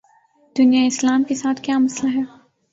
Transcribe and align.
دنیائے 0.55 0.87
اسلام 0.87 1.23
کے 1.23 1.35
ساتھ 1.35 1.61
کیا 1.61 1.77
مسئلہ 1.77 2.11
ہے؟ 2.15 2.21